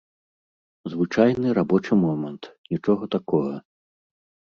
[0.93, 3.53] Звычайны рабочы момант, нічога такога.